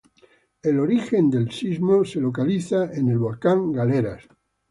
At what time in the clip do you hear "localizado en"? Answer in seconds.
2.15-3.09